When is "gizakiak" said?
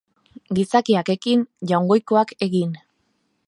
0.59-1.11